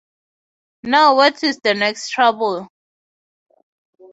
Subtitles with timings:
[0.81, 2.69] Now what is the next trouble?